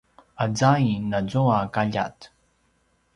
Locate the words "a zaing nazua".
0.43-1.59